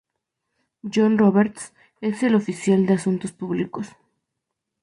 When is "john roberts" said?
0.91-1.73